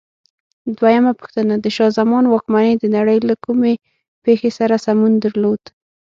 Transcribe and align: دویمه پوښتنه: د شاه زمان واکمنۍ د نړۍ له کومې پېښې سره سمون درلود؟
دویمه 0.77 1.11
پوښتنه: 1.19 1.53
د 1.59 1.65
شاه 1.75 1.91
زمان 1.99 2.23
واکمنۍ 2.27 2.71
د 2.77 2.83
نړۍ 2.95 3.19
له 3.29 3.35
کومې 3.43 3.73
پېښې 4.23 4.49
سره 4.59 4.75
سمون 4.85 5.13
درلود؟ 5.23 5.61